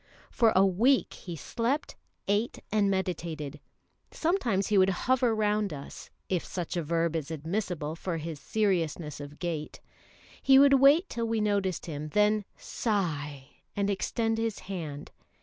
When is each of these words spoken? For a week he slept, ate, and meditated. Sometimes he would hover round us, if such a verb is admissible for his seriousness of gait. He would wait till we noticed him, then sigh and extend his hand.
For 0.31 0.51
a 0.55 0.65
week 0.65 1.13
he 1.13 1.35
slept, 1.35 1.95
ate, 2.27 2.57
and 2.71 2.89
meditated. 2.89 3.59
Sometimes 4.09 4.69
he 4.69 4.77
would 4.79 4.89
hover 4.89 5.35
round 5.35 5.71
us, 5.71 6.09
if 6.27 6.43
such 6.43 6.75
a 6.75 6.81
verb 6.81 7.15
is 7.15 7.29
admissible 7.29 7.95
for 7.95 8.17
his 8.17 8.39
seriousness 8.39 9.19
of 9.19 9.37
gait. 9.37 9.79
He 10.41 10.57
would 10.57 10.73
wait 10.79 11.07
till 11.07 11.27
we 11.27 11.39
noticed 11.39 11.85
him, 11.85 12.09
then 12.13 12.45
sigh 12.57 13.49
and 13.75 13.91
extend 13.91 14.39
his 14.39 14.57
hand. 14.65 15.11